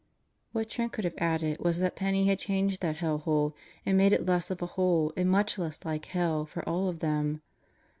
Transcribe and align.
What 0.51 0.67
Trent 0.67 0.93
could 0.93 1.03
have 1.05 1.19
added 1.19 1.59
was 1.59 1.77
that 1.77 1.95
Penney 1.95 2.25
had 2.25 2.39
changed 2.39 2.81
that 2.81 2.95
hellhole 2.95 3.53
and 3.85 3.95
made 3.99 4.13
it 4.13 4.25
less 4.25 4.49
of 4.49 4.59
a 4.63 4.73
hole 4.73 5.13
and 5.15 5.29
much 5.29 5.59
less 5.59 5.85
like 5.85 6.05
hell 6.05 6.43
for 6.43 6.67
all 6.67 6.87
of 6.89 7.01
them. 7.01 7.43